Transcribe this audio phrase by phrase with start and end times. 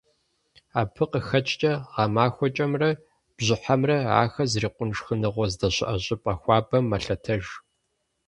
[0.79, 2.89] Абы къыхэкӏкӏэ гъэмахуэкӏэмрэ
[3.35, 7.43] бжьыхьэмрэ ахэр зрикъун шхыныгъуэ здэщыӏэ щӏыпӏэ хуабэм мэлъэтэж.